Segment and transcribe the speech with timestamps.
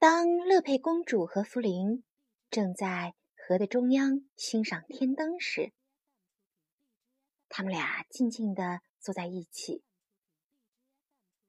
[0.00, 2.04] 当乐佩公主和福林
[2.50, 5.72] 正在河的中央欣赏天灯时，
[7.48, 9.82] 他们俩静静地坐在一起，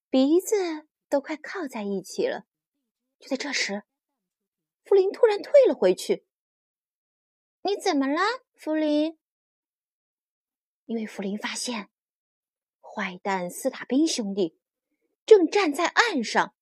[0.09, 2.47] 鼻子都快靠在一起了。
[3.19, 3.83] 就在这时，
[4.83, 6.25] 福林突然退了回去。
[7.61, 8.19] “你怎么了，
[8.55, 9.19] 福林？”
[10.85, 11.91] 因为福林发现
[12.81, 14.57] 坏蛋斯塔宾兄弟
[15.23, 16.55] 正站在岸上。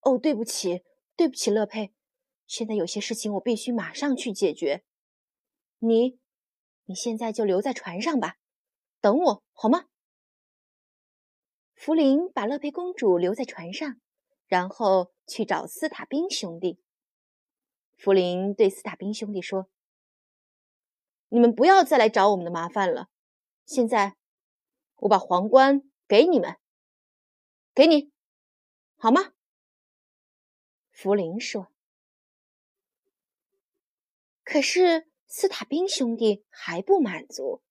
[0.00, 0.82] 哦，对不起，
[1.16, 1.92] 对不起，乐佩，
[2.46, 4.84] 现在有些事情我必须马上去解决。
[5.78, 6.18] 你，
[6.84, 8.36] 你现在就留在船上吧，
[9.00, 9.86] 等我好吗？
[11.74, 14.00] 福林把乐佩公主留在船上，
[14.46, 16.80] 然后去找斯塔宾兄弟。
[17.96, 19.68] 福林对斯塔宾兄弟说。
[21.30, 23.08] 你们不要再来找我们的麻烦了。
[23.66, 24.16] 现在，
[24.96, 26.56] 我把皇冠给你们，
[27.74, 28.10] 给你，
[28.96, 29.34] 好吗？
[30.98, 31.68] 福林说。
[34.42, 37.62] 可是斯塔宾兄弟还不满足。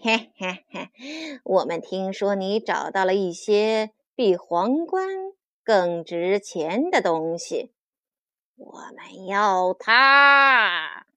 [0.00, 5.08] 嘿嘿嘿，我们听说你找到了一些比皇冠
[5.64, 7.72] 更值钱的东西，
[8.54, 11.08] 我们要它。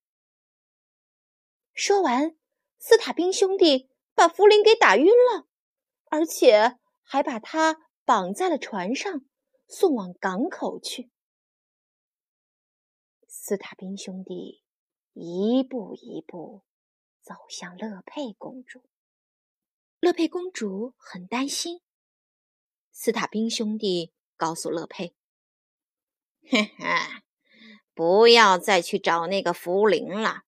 [1.75, 2.35] 说完，
[2.79, 5.45] 斯塔宾兄弟把福林给打晕了，
[6.09, 9.21] 而且还把他绑在了船上，
[9.67, 11.11] 送往港口去。
[13.45, 14.63] 斯塔宾兄弟
[15.11, 16.63] 一步一步
[17.21, 18.81] 走向乐佩公主。
[19.99, 21.81] 乐佩公主很担心。
[22.93, 25.13] 斯塔宾兄弟告诉乐佩
[26.49, 27.23] ：“哈哈，
[27.93, 30.43] 不要再去找那个福林了。”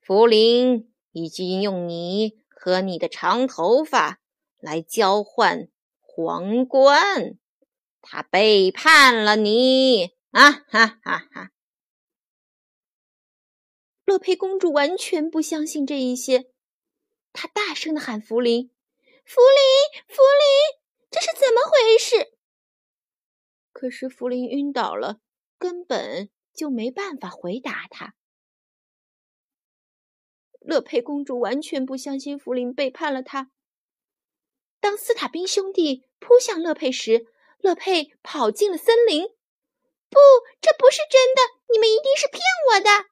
[0.00, 4.20] 福林已经用你和你的长头发
[4.60, 5.68] 来交换
[5.98, 7.36] 皇冠，
[8.00, 10.14] 他背叛了你！
[10.30, 11.50] 啊哈哈哈！
[14.08, 16.46] 乐佩公主完全不相信这一些，
[17.34, 18.70] 她大声的喊：“福林，
[19.22, 20.80] 福林，福林，
[21.10, 22.32] 这是怎么回事？”
[23.70, 25.20] 可是福林晕倒了，
[25.58, 28.14] 根本就没办法回答他。
[30.60, 33.50] 乐佩公主完全不相信福林背叛了她。
[34.80, 37.26] 当斯塔宾兄弟扑向乐佩时，
[37.58, 39.28] 乐佩跑进了森林。
[40.08, 40.18] 不，
[40.62, 41.42] 这不是真的！
[41.70, 42.40] 你们一定是骗
[42.72, 43.10] 我的。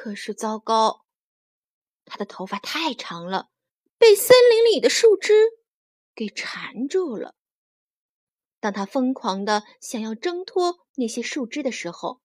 [0.00, 1.04] 可是糟糕，
[2.04, 3.50] 他的头发太长了，
[3.98, 5.34] 被森林里的树枝
[6.14, 7.34] 给缠住了。
[8.60, 12.20] 当他疯狂的想要挣脱那些树枝的时候，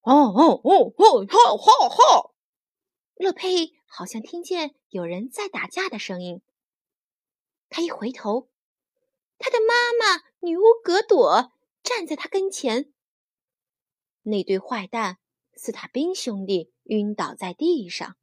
[0.00, 1.26] 哦哦哦哦！
[1.26, 2.30] 哈哈哈！
[3.16, 6.40] 乐佩好像听见有人在打架的声音。
[7.68, 8.48] 他一回头，
[9.36, 11.52] 他的妈妈女巫格朵
[11.82, 12.90] 站在他跟前。
[14.22, 15.18] 那对坏蛋
[15.62, 18.16] 斯塔宾兄弟晕倒在地上。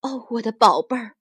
[0.00, 1.16] 哦，我的宝贝儿，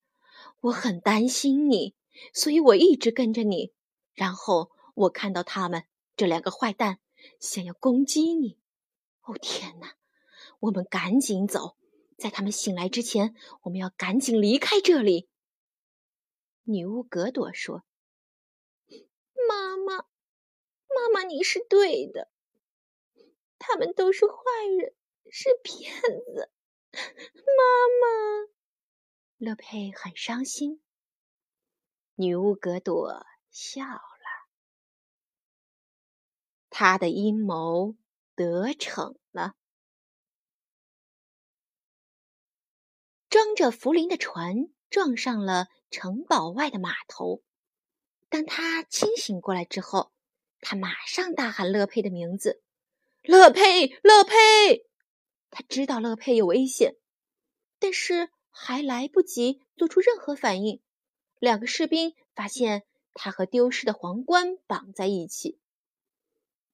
[0.62, 1.94] 我很担心你，
[2.34, 3.72] 所以我一直跟着你。
[4.16, 5.84] 然后我看到他们
[6.18, 6.98] 这两个坏蛋。
[7.40, 8.58] 想要攻击你！
[9.22, 9.94] 哦天哪！
[10.60, 11.78] 我们赶紧走，
[12.18, 15.30] 在他们醒来之前，我们要赶紧离开这里。
[16.64, 17.84] 女巫格朵说
[19.48, 22.30] ：“妈妈，妈妈，你是对的，
[23.58, 24.34] 他们都是坏
[24.80, 24.94] 人，
[25.32, 25.94] 是骗
[26.34, 26.52] 子。”
[26.94, 27.64] 妈
[28.02, 28.50] 妈，
[29.38, 30.82] 乐佩很伤心。
[32.16, 34.00] 女巫格朵笑了。
[36.70, 37.96] 他的阴谋
[38.36, 39.56] 得逞了。
[43.30, 47.44] 装着茯苓的船撞上了城堡外的码头。
[48.30, 50.14] 当他清醒过来之后，
[50.62, 52.64] 他马上大喊乐佩的名字
[53.28, 54.86] ：“乐佩，乐佩！”
[55.52, 56.96] 他知道乐佩有危险，
[57.80, 60.82] 但是还来不及做出任何反应。
[61.40, 65.60] 两个士兵发现他和丢失的皇冠绑在一起。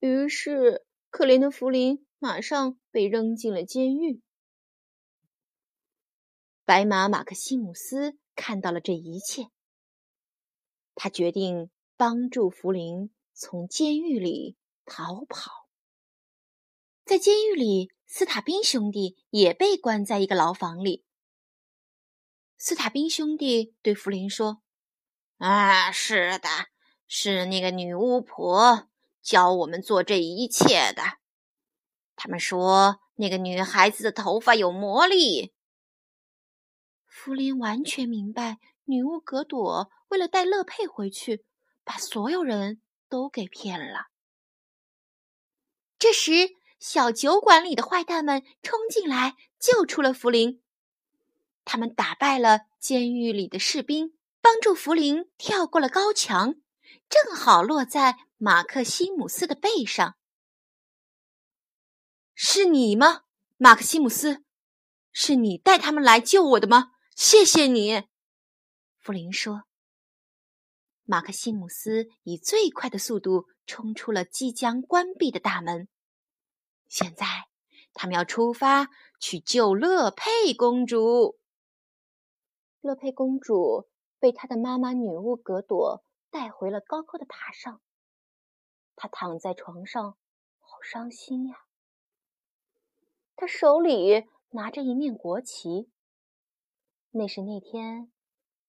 [0.00, 4.20] 于是，可怜的福林马上被扔进了监狱。
[6.64, 9.48] 白马马克西姆斯看到了这一切，
[10.94, 15.61] 他决定帮助福林从监狱里逃跑。
[17.04, 21.04] 在监狱里，斯塔宾兄弟也被关在一个牢房里。
[22.56, 24.62] 斯塔宾兄弟对弗林说
[25.38, 26.48] ：“啊，是的，
[27.06, 28.88] 是那个女巫婆。”
[29.22, 31.18] 教我们做这一切的，
[32.16, 35.54] 他们说那个女孩子的头发有魔力。
[37.06, 41.44] 弗林完全明白，女巫格朵为了带乐佩回去，
[41.84, 44.08] 把所有人都给骗了。
[46.00, 46.32] 这时，
[46.82, 50.60] 小酒馆里的坏蛋们冲进来，救出了福林。
[51.64, 56.56] 他们打败了监狱里的士兵，帮助福林跳过了高墙，
[57.08, 60.16] 正好落在马克西姆斯的背上。
[62.34, 63.22] 是你吗，
[63.58, 64.42] 马克西姆斯？
[65.12, 66.90] 是你带他们来救我的吗？
[67.14, 68.08] 谢谢你，
[68.98, 69.62] 福林说。
[71.04, 75.86] 马克西姆斯以最快的速度冲出了即将关闭的大门。
[76.92, 77.48] 现在，
[77.94, 81.38] 他们要出发去救乐佩公主。
[82.82, 87.80] 乐佩公主被她的妈妈女巫格朵带回了高高的塔上。
[88.94, 90.18] 她躺在床上，
[90.60, 91.64] 好伤心呀。
[93.36, 95.88] 她手里拿着一面国旗，
[97.12, 98.12] 那是那天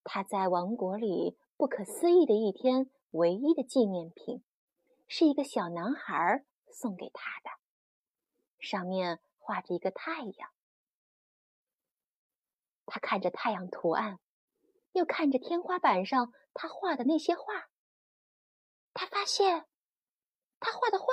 [0.06, 1.38] 她在王国里。
[1.58, 4.42] 不可思议的一天，唯一的纪念品，
[5.10, 7.50] 是一个小男孩送给他的，
[8.63, 10.50] 上面画着一个太阳。
[12.86, 14.19] 他看着太阳图案，
[14.94, 17.69] 又看着天花板上他画的那些画，
[18.94, 19.68] 他发现，
[20.60, 21.06] 他画的画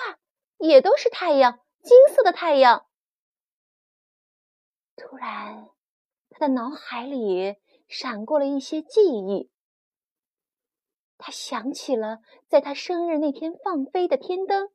[0.58, 2.86] 也都是太阳，金色的太阳。
[4.96, 5.70] 突然，
[6.28, 7.56] 他的脑海里
[7.88, 9.50] 闪过了一些记忆。
[11.16, 12.18] 他想起了
[12.48, 14.70] 在他生日那天放飞的天灯，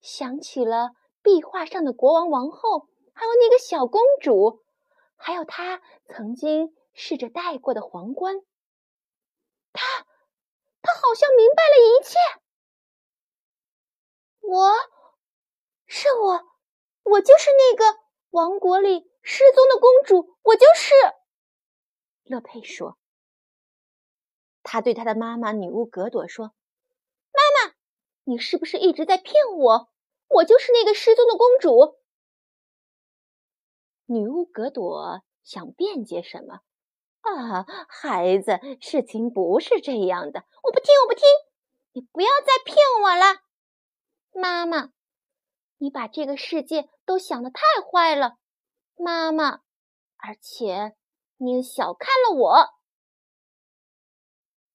[0.00, 4.62] 想起了壁画上的国王、王后，还有那个小公主，
[5.16, 8.42] 还有他曾经试着戴过的皇冠。
[9.72, 9.86] 他，
[10.82, 12.18] 他好像明白了一切。
[14.40, 14.72] 我，
[15.86, 16.44] 是我，
[17.04, 20.92] 我就是那个王国里失踪的公主，我就是。
[22.24, 22.98] 乐佩说。
[24.64, 26.54] 他对他的妈妈女巫格朵说
[27.34, 27.74] ：“妈妈，
[28.24, 29.91] 你是不是一直在骗我？
[30.34, 32.00] 我就是那个失踪的公主。”
[34.06, 36.60] 女巫格朵想辩解什么？
[37.20, 40.44] 啊，孩子，事情不是这样的。
[40.62, 41.24] 我不听，我不听！
[41.92, 43.42] 你不要再骗我了，
[44.32, 44.92] 妈妈，
[45.78, 48.38] 你把这个世界都想的太坏了，
[48.96, 49.60] 妈妈，
[50.16, 50.96] 而且
[51.36, 52.68] 你小看了我。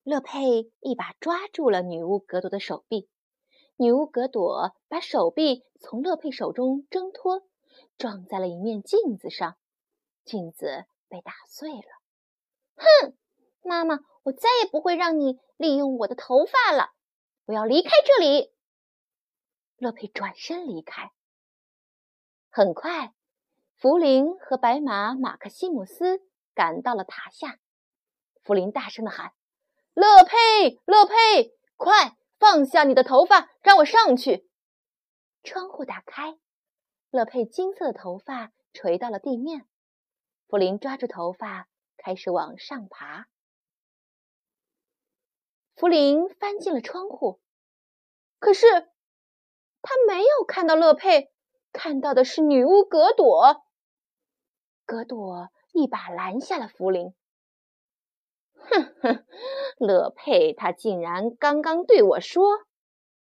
[0.03, 3.09] 乐佩一把抓住了女巫格朵的手臂，
[3.79, 7.43] 女巫格朵把手臂从乐佩手中挣脱，
[7.99, 9.55] 撞在了一面镜子上，
[10.25, 11.87] 镜子被打碎了。
[12.75, 13.15] 哼，
[13.61, 16.89] 妈妈，我再也不会让你利用我的头发了，
[17.45, 18.51] 我要离开这里。
[19.77, 21.11] 乐佩转身离开。
[22.49, 23.13] 很快，
[23.75, 26.23] 福林和白马马克西姆斯
[26.55, 27.59] 赶到了塔下，
[28.41, 29.33] 福林大声的喊。
[29.93, 34.49] 乐佩，乐佩，快放下你的头发，让我上去。
[35.43, 36.37] 窗户打开，
[37.09, 39.67] 乐佩金色的头发垂到了地面。
[40.47, 41.67] 弗林抓住头发，
[41.97, 43.27] 开始往上爬。
[45.75, 47.41] 弗林翻进了窗户，
[48.39, 48.67] 可是
[49.81, 51.31] 他没有看到乐佩，
[51.71, 53.65] 看到的是女巫格朵。
[54.85, 57.13] 格朵一把拦下了弗林。
[58.69, 59.25] 哼哼，
[59.77, 62.65] 乐佩他竟然刚刚对我说，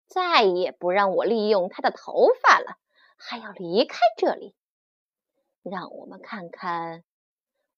[0.08, 2.78] 再也不让我利用他的头发了，
[3.18, 4.56] 还要离开这里。
[5.64, 7.04] 让我们看看，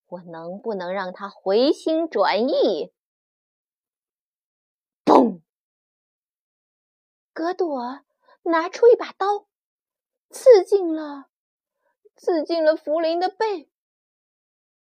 [0.08, 2.94] 我能不能让他回心转意。
[5.06, 5.42] 嘣！
[7.34, 8.02] 格朵
[8.44, 9.48] 拿出一把刀，
[10.30, 11.26] 刺进了，
[12.16, 13.70] 刺进了福林的背。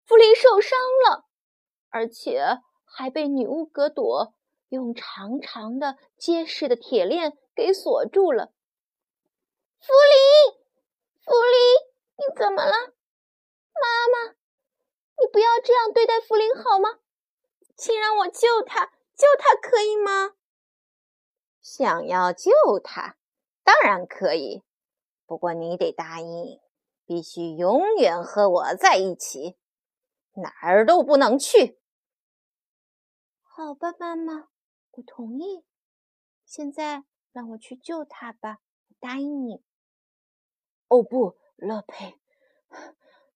[0.04, 1.29] 福林受伤了。
[1.90, 4.34] 而且还被女巫格朵
[4.68, 8.52] 用长长的、结实的铁链给锁住了。
[9.80, 10.60] 弗林，
[11.24, 11.58] 弗林，
[12.16, 12.72] 你怎么了？
[13.72, 14.32] 妈妈，
[15.18, 17.00] 你不要这样对待弗林好吗？
[17.76, 20.34] 请让我救他，救他可以吗？
[21.60, 22.50] 想要救
[22.82, 23.16] 他，
[23.64, 24.62] 当然可以，
[25.26, 26.60] 不过你得答应，
[27.06, 29.56] 必须永远和我在一起，
[30.34, 31.79] 哪儿都不能去。
[33.52, 34.48] 好吧，妈妈，
[34.92, 35.64] 我同意。
[36.44, 39.64] 现在让我去救他吧，我答应你。
[40.86, 42.20] 哦不，乐佩，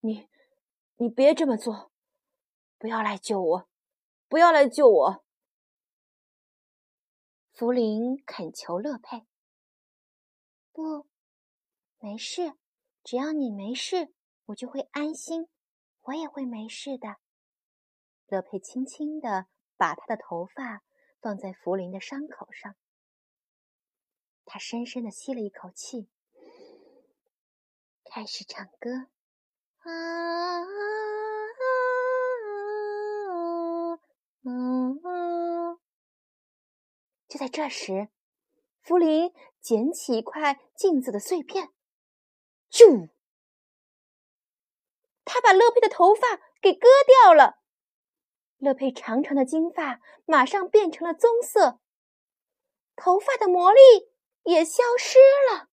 [0.00, 0.28] 你
[0.96, 1.90] 你别这么做，
[2.78, 3.68] 不要来救我，
[4.28, 5.24] 不要来救我。
[7.52, 9.26] 福林恳求乐佩。
[10.72, 11.08] 不，
[11.98, 12.54] 没事，
[13.02, 14.14] 只要你没事，
[14.46, 15.48] 我就会安心，
[16.02, 17.16] 我也会没事的。
[18.28, 19.48] 乐佩轻轻的。
[19.84, 20.82] 把他的头发
[21.20, 22.74] 放在福林的伤口上。
[24.46, 26.08] 他深深的吸了一口气，
[28.02, 29.08] 开始唱歌。
[29.80, 30.64] 啊啊
[34.40, 35.76] 啊啊！
[37.28, 38.08] 就在这时，
[38.80, 41.68] 福林捡起一块镜子的碎片，
[42.70, 43.10] 啾！
[45.26, 47.58] 他把乐佩的头发给割掉了。
[48.58, 51.78] 乐佩长长的金发马上变成了棕色，
[52.96, 53.80] 头发的魔力
[54.44, 55.18] 也消失
[55.52, 55.68] 了。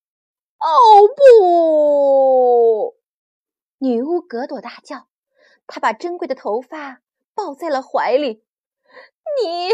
[0.59, 2.97] 哦不！
[3.79, 5.07] 女巫格朵大叫，
[5.65, 7.01] 她把珍贵的头发
[7.33, 8.45] 抱在了怀里。
[9.41, 9.69] 你，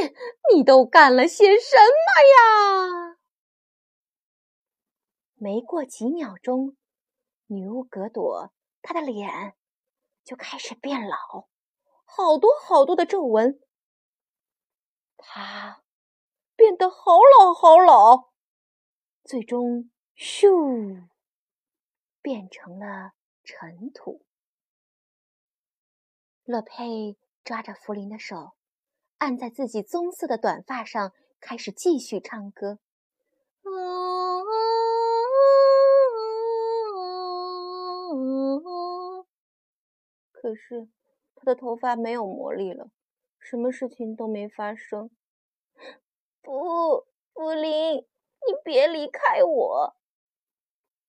[0.54, 3.18] 你都干了些什么呀？
[5.34, 6.78] 没过几秒钟，
[7.48, 9.56] 女巫格朵她的脸
[10.24, 11.48] 就开始变老，
[12.10, 13.62] 好多好多的皱纹。
[15.18, 15.84] 他
[16.56, 18.32] 变得好老好老，
[19.24, 21.08] 最终咻，
[22.22, 23.12] 变成了。
[23.44, 24.26] 尘土。
[26.44, 28.58] 乐佩抓着福林的手，
[29.20, 32.80] 按在自己棕色的短发上，开始继续唱歌。
[40.34, 40.90] 可是
[41.48, 42.92] 的头发没有魔力了，
[43.40, 45.10] 什么事情都没发生。
[46.42, 49.96] 不，福林，你别离开我。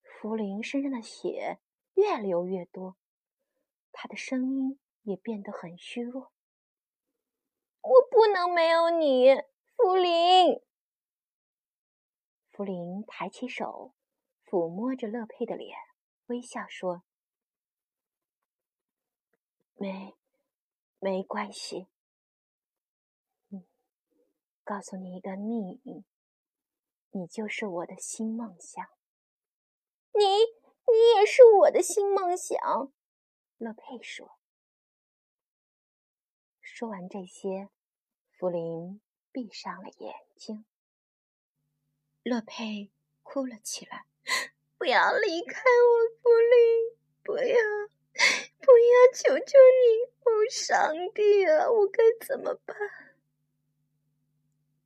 [0.02, 1.59] 福林身上的血。
[1.95, 2.97] 越流越多，
[3.90, 6.33] 他的声音也变得很虚弱。
[7.80, 9.35] 我不能没有你，
[9.75, 10.62] 福林。
[12.52, 13.95] 福林抬起手，
[14.45, 15.76] 抚摸着乐佩的脸，
[16.26, 17.02] 微笑说
[19.75, 20.14] ：“没，
[20.99, 21.88] 没关系。
[23.50, 23.64] 嗯，
[24.64, 26.05] 告诉你一个秘密，
[27.11, 28.85] 你就是我的新梦想。
[30.12, 30.59] 你。”
[30.90, 32.90] 你也是我的新梦想，
[33.59, 34.38] 乐佩说。
[36.62, 37.69] 说完这些，
[38.31, 38.99] 福林
[39.31, 40.64] 闭上了眼睛。
[42.23, 42.90] 乐佩
[43.23, 44.07] 哭了起来
[44.78, 46.97] ：“不要离开我，福林！
[47.23, 47.59] 不要，
[48.60, 48.98] 不要！
[49.14, 50.12] 求求你！
[50.25, 52.76] 哦，上帝啊，我该怎么办？”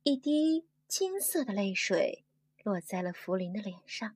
[0.03, 2.23] 一滴金色的泪水
[2.63, 4.15] 落在了福林的脸上。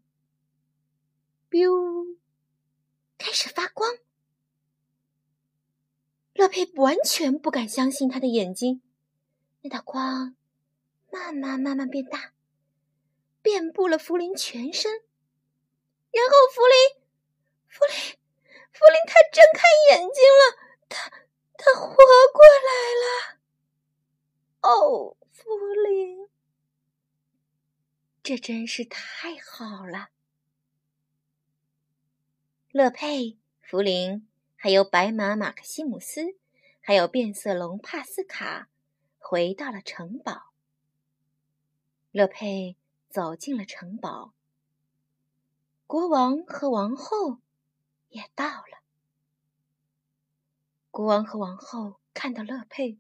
[1.49, 2.17] biu，
[3.17, 3.97] 开始发光。
[6.33, 8.81] 乐佩完全不敢相信他的眼睛，
[9.61, 10.35] 那道光
[11.11, 12.33] 慢慢慢慢变大，
[13.41, 14.91] 遍布了福林全身。
[16.11, 17.03] 然后福林，
[17.67, 18.17] 福林，
[18.77, 20.55] 福林，他睁开眼睛了，
[20.87, 21.09] 他
[21.57, 22.69] 他活过来
[23.01, 23.39] 了。
[24.61, 26.29] 哦，福林，
[28.21, 30.09] 这真是太好了。
[32.71, 36.37] 乐佩、弗林，还有白马马克西姆斯，
[36.79, 38.69] 还有变色龙帕斯卡，
[39.17, 40.53] 回到了城堡。
[42.11, 42.77] 乐佩
[43.09, 44.33] 走进了城堡，
[45.87, 47.39] 国王和王后
[48.09, 48.83] 也到了。
[50.91, 52.97] 国王和王后看到乐佩，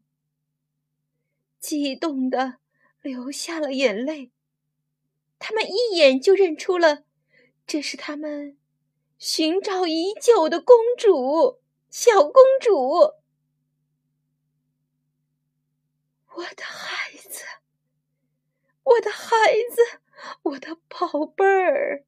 [1.59, 2.59] 激动的
[3.01, 4.31] 流下了眼泪。
[5.39, 7.03] 他们一眼就认出了，
[7.65, 8.57] 这是他们。
[9.19, 11.59] 寻找已久的公主，
[11.89, 13.15] 小公主，
[16.35, 17.43] 我的孩子，
[18.83, 19.27] 我的孩
[19.73, 20.01] 子，
[20.43, 22.05] 我的宝贝儿。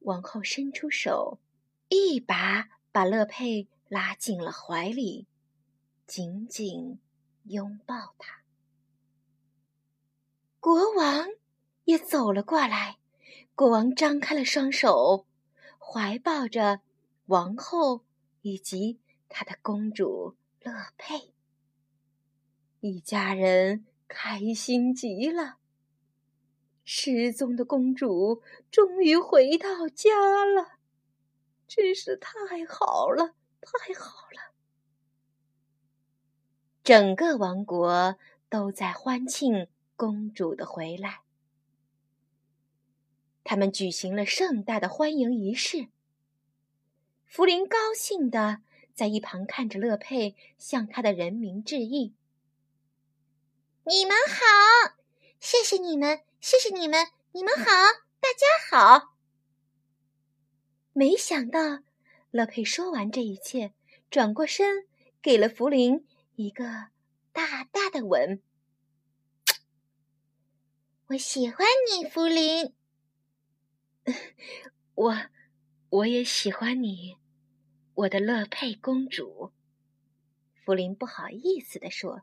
[0.00, 1.38] 王后伸出手，
[1.90, 5.26] 一把把乐佩拉进了怀里，
[6.06, 6.98] 紧紧
[7.44, 8.42] 拥抱她。
[10.60, 11.26] 国王
[11.84, 12.98] 也走了过来，
[13.54, 15.26] 国王张开了双手。
[15.78, 16.82] 怀抱着
[17.26, 18.04] 王后
[18.42, 21.32] 以及他的公主乐佩，
[22.78, 25.56] 一家人开心极了。
[26.84, 30.78] 失踪的公主终于回到家了，
[31.70, 32.32] 真是太
[32.68, 34.52] 好了，太好了！
[36.82, 41.20] 整个王国都在欢庆公主的回来。
[43.44, 45.86] 他们举行了盛大的欢迎仪式。
[47.24, 48.62] 福林高兴的
[48.92, 52.16] 在一旁看着乐佩向他的人民致意。
[53.84, 54.96] 你们好，
[55.38, 57.64] 谢谢你们，谢谢你们，你们好，
[58.18, 59.09] 大家好。
[60.92, 61.82] 没想到，
[62.32, 63.72] 乐佩说完这一切，
[64.10, 64.86] 转过身
[65.22, 66.04] 给了福林
[66.34, 66.88] 一个
[67.32, 68.42] 大大的吻。
[71.06, 72.72] 我喜欢你，福林。
[74.94, 75.16] 我，
[75.90, 77.16] 我也喜欢你，
[77.94, 79.52] 我的乐佩公主。
[80.64, 82.22] 福林不好意思地说：“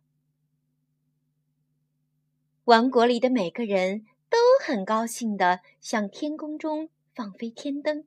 [2.66, 8.06] 王国里的每个人都很高兴地向天空中放飞天灯。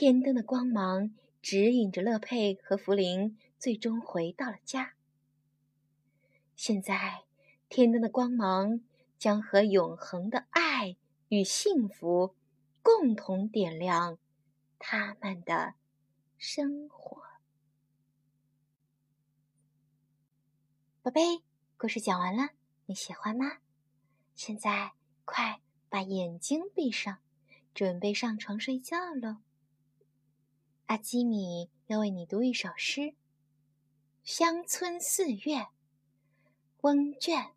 [0.00, 1.12] 天灯的光芒
[1.42, 4.94] 指引着乐佩和福林，最终回到了家。
[6.54, 7.24] 现在，
[7.68, 8.80] 天灯的光芒
[9.18, 10.96] 将和永恒的爱
[11.30, 12.36] 与幸福
[12.80, 14.18] 共同点亮
[14.78, 15.74] 他们的
[16.36, 17.20] 生活。”
[21.02, 21.42] 宝贝，
[21.76, 22.50] 故事讲完了，
[22.86, 23.58] 你喜欢吗？
[24.36, 24.92] 现在
[25.24, 27.18] 快把眼睛闭上，
[27.74, 29.38] 准备上床睡觉喽。
[30.88, 33.00] 阿基米要为你读一首诗，
[34.24, 35.56] 《乡村四月》。
[36.80, 37.50] 翁卷。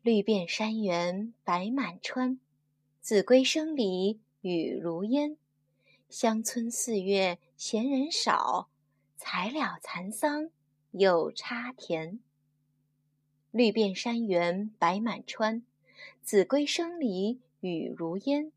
[0.00, 2.40] 绿遍山原白满川，
[3.02, 5.36] 子规声里雨如烟。
[6.08, 8.70] 乡村四月闲人少，
[9.18, 10.48] 才了蚕桑。
[10.92, 12.20] 又插田，
[13.50, 15.62] 绿遍山原白满川，
[16.22, 18.50] 子规声里雨如烟。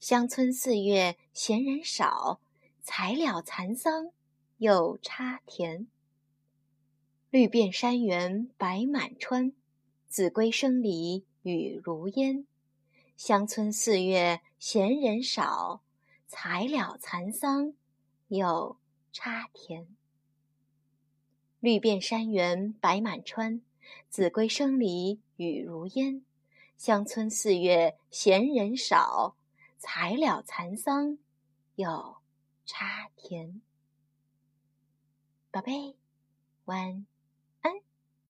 [0.00, 2.40] 乡村四月闲人少，
[2.80, 4.10] 才了蚕桑
[4.56, 5.88] 又插田。
[7.28, 9.52] 绿遍山原白满川，
[10.08, 12.46] 子规声里雨如烟。
[13.18, 15.82] 乡村四月闲人少，
[16.26, 17.74] 才了蚕桑
[18.28, 18.78] 又
[19.12, 19.86] 插田。
[21.60, 23.60] 绿遍山原白满川，
[24.08, 26.24] 子规声里雨如烟。
[26.78, 29.36] 乡村四月闲人少，
[29.80, 31.16] 才了蚕桑
[31.74, 32.18] 又
[32.66, 33.62] 插田。
[35.50, 35.96] 宝贝，
[36.66, 37.06] 晚。